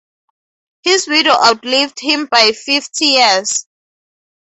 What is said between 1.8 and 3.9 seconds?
him by fifty years.